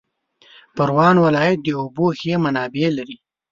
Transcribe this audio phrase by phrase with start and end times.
[0.75, 3.17] پروان ولایت د اوبو ښې منابع لري